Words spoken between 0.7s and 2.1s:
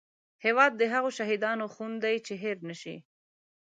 د هغو شهیدانو خون